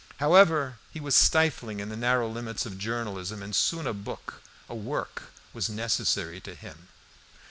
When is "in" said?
1.79-1.89